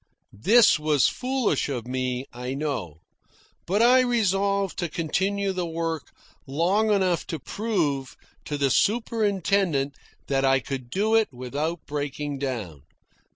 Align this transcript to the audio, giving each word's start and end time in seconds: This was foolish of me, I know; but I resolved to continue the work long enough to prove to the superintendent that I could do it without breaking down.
This 0.33 0.79
was 0.79 1.07
foolish 1.07 1.69
of 1.69 1.85
me, 1.87 2.25
I 2.33 2.55
know; 2.55 3.01
but 3.67 3.83
I 3.83 3.99
resolved 3.99 4.79
to 4.79 4.89
continue 4.89 5.53
the 5.53 5.67
work 5.67 6.11
long 6.47 6.89
enough 6.89 7.27
to 7.27 7.37
prove 7.37 8.15
to 8.45 8.57
the 8.57 8.71
superintendent 8.71 9.93
that 10.25 10.43
I 10.43 10.59
could 10.59 10.89
do 10.89 11.13
it 11.13 11.31
without 11.31 11.85
breaking 11.85 12.39
down. 12.39 12.81